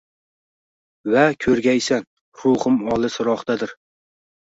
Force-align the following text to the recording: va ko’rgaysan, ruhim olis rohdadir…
va 1.15 1.25
ko’rgaysan, 1.45 2.07
ruhim 2.45 2.79
olis 2.95 3.19
rohdadir… 3.29 3.75